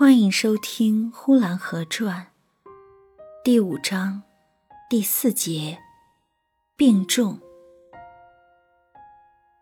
[0.00, 2.28] 欢迎收听《呼兰河传》
[3.44, 4.22] 第五章
[4.88, 5.78] 第四节，
[6.74, 7.38] 病重。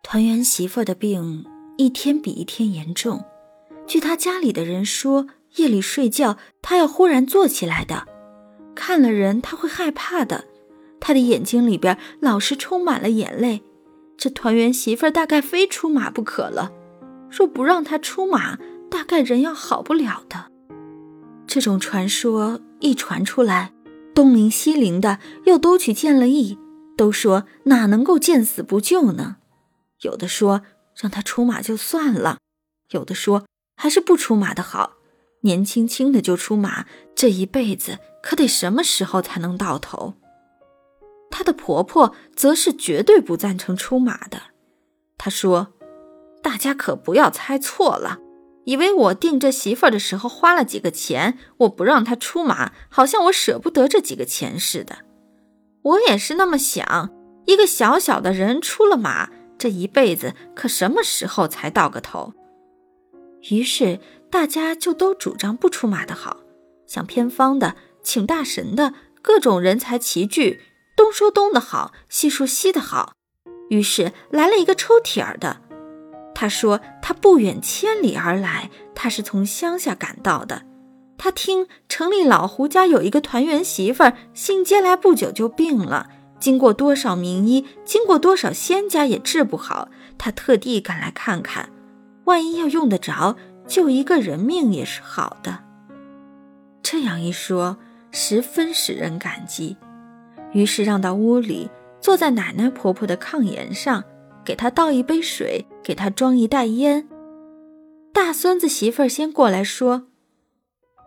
[0.00, 1.44] 团圆媳妇的病
[1.76, 3.24] 一天比一天严重，
[3.84, 5.26] 据他家里的人说，
[5.56, 8.06] 夜里睡觉他要忽然坐起来的，
[8.76, 10.44] 看了人他会害怕的，
[11.00, 13.64] 他的眼睛里边老是充满了眼泪。
[14.16, 16.70] 这团圆媳妇大概非出马不可了，
[17.30, 18.58] 若不让他出马。
[18.90, 20.46] 大概人要好不了的，
[21.46, 23.74] 这种传说一传出来，
[24.14, 26.58] 东邻西邻的又都去见了义，
[26.96, 29.36] 都说哪能够见死不救呢？
[30.00, 30.62] 有的说
[30.96, 32.38] 让他出马就算了，
[32.92, 33.44] 有的说
[33.76, 34.94] 还是不出马的好，
[35.42, 40.14] 年轻轻的就出马，这一辈子可得什么时候才能到头？
[41.30, 44.40] 她的婆婆则是绝对不赞成出马的，
[45.18, 45.74] 她说
[46.48, 48.20] ：“大家可不要猜错了。”
[48.64, 55.00] 以为我定这媳妇儿的时候花了几个钱，我不让她出马，好像我舍不得这几个钱似的。
[55.82, 57.10] 我也是那么想，
[57.44, 62.32] 一个小小的人出了马，这一辈子可什么时候才到个头？
[63.50, 66.38] 于是大家就都主张不出马的好，
[66.86, 70.62] 想偏方的，请大神的，各种人才齐聚，
[70.96, 73.12] 东说东的好，西说西的好。
[73.70, 75.62] 于是来了一个抽铁儿的。
[76.40, 80.62] 他说：“他不远千里而来，他是从乡下赶到的。
[81.16, 89.88] 他听城里老胡家有一个团圆媳妇儿，新接来不久就病了，经过多少名医，经过多少仙家也治不好。
[90.16, 91.70] 他特地赶来看看，
[92.26, 93.34] 万一要用得着，
[93.66, 95.64] 救一个人命也是好的。”
[96.84, 97.78] 这样一说，
[98.12, 99.76] 十分使人感激。
[100.52, 101.68] 于是让到屋里，
[102.00, 104.04] 坐在奶奶婆婆的炕沿上。
[104.48, 107.06] 给他倒一杯水，给他装一袋烟。
[108.14, 110.06] 大孙子媳妇儿先过来说：“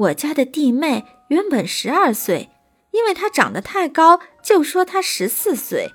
[0.00, 2.50] 我家的弟妹原本十二岁，
[2.90, 5.92] 因为她长得太高，就说她十四岁。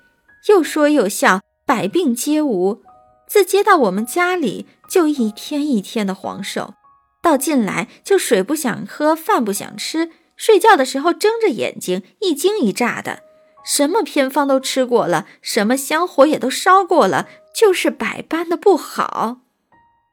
[0.47, 2.81] 又说又笑，百病皆无。
[3.27, 6.73] 自接到我们家里，就一天一天的黄瘦，
[7.21, 13.21] 到进来就水不想喝，饭不想吃，睡觉的时候睁着眼睛，一惊一乍的。”
[13.67, 19.39] 什么偏方都吃过了，什么香火也都烧过了，就是百般的不好。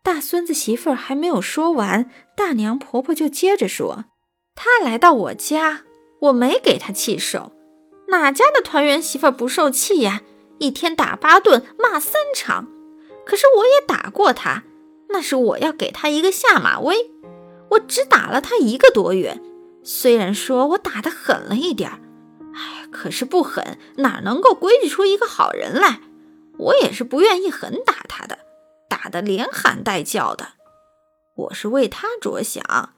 [0.02, 4.06] 大孙子媳妇儿还没有说完，大娘婆婆就接着说
[4.56, 5.82] ：“她来到我家，
[6.22, 7.52] 我没给她气受，
[8.08, 10.22] 哪家的团圆媳妇不受气呀？
[10.58, 12.68] 一天打八顿，骂三场。
[13.24, 14.64] 可是我也打过他，
[15.08, 17.12] 那是我要给他一个下马威。
[17.70, 19.40] 我只打了他一个多月，
[19.82, 22.00] 虽然说我打得狠了一点儿。”
[22.54, 26.00] 哎，可是不狠，哪能够规矩出一个好人来？
[26.58, 28.38] 我也是不愿意狠打他的，
[28.88, 30.52] 打得连喊带叫的。
[31.34, 32.94] 我是为他着想，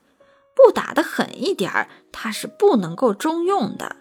[0.54, 3.96] 不打得狠一点儿，他是不能够中用的。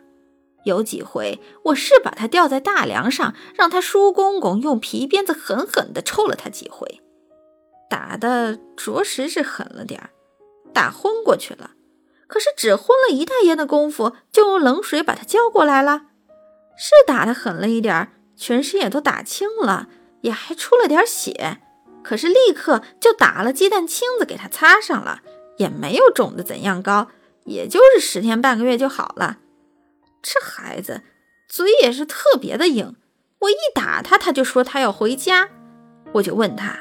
[0.66, 7.02] 有几回，我是把他吊在大梁上，让他叔公公用皮鞭子狠狠地抽了他几回，
[7.90, 10.10] 打的着实是狠了点儿，
[10.74, 11.72] 打昏过去了。
[12.36, 16.08] 可是只昏了一袋烟的功夫，就用冷水把他浇过来了。
[16.76, 19.88] 是打得狠了一点全身也都打青了，
[20.20, 21.62] 也还出了点血。
[22.04, 25.22] 可是立刻就打了鸡蛋清子给他擦上了，
[25.60, 27.08] 也没有肿得怎样高，
[27.46, 29.38] 也就是十天半个月就好了。
[30.22, 31.04] 这孩子
[31.48, 32.98] 嘴也是特别的硬，
[33.40, 35.52] 我一打他，他就说他要回家。
[36.16, 36.80] 我就问他，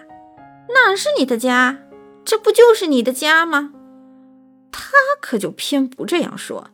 [0.70, 1.78] 哪是你的家？
[2.24, 3.73] 这不就是你的家吗？
[4.74, 4.90] 他
[5.20, 6.68] 可就偏不这样说，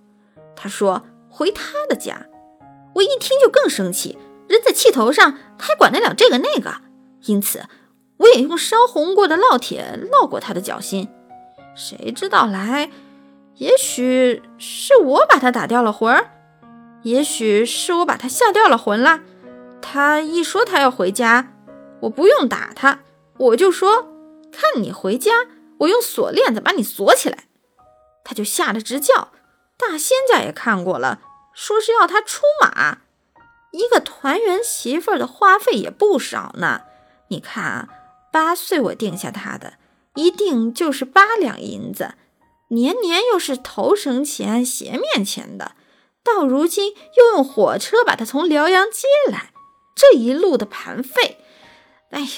[0.57, 2.27] 他说回他的家。
[2.95, 4.19] 我一听就更生气，
[4.49, 6.75] 人在气头上，他还管得了这个那个？
[7.27, 7.65] 因此，
[8.17, 11.09] 我也用烧红过的烙铁烙过他的脚心。
[11.77, 12.91] 谁知道来，
[13.57, 16.33] 也许是我把他打掉了魂儿，
[17.03, 19.21] 也许是我把他吓掉了魂了。
[19.81, 21.53] 他一说他要回家，
[22.01, 23.01] 我不用打他，
[23.39, 24.09] 我就说
[24.51, 25.33] 看你回家，
[25.79, 27.45] 我用锁链子把你锁起来。
[28.25, 29.33] 他就吓得直叫，
[29.77, 31.21] 大仙家也看过了，
[31.55, 32.99] 说是要他出马，
[33.73, 36.83] 一个团圆媳妇的花费也不少呢。
[37.29, 37.89] 你看啊，
[38.33, 39.75] 八岁我定下他的，
[40.15, 42.15] 一定就是八两银子，
[42.69, 45.73] 年年又是头绳钱、鞋面钱的，
[46.23, 49.53] 到如今又用火车把他从辽阳接来，
[49.95, 51.39] 这一路的盘费，
[52.11, 52.29] 哎呀，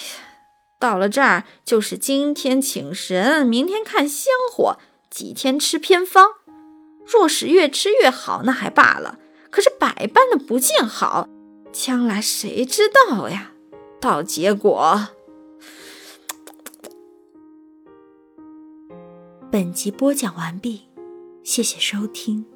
[0.79, 4.79] 到了这儿就是今天请神，明天看香火。
[5.13, 6.37] 几天吃偏方，
[7.05, 9.19] 若是越吃越好，那还罢了；
[9.51, 11.29] 可是百般的不见好，
[11.71, 13.53] 将来谁知道呀？
[14.01, 15.09] 到结果，
[19.51, 20.89] 本集播讲完毕，
[21.45, 22.47] 谢谢收听。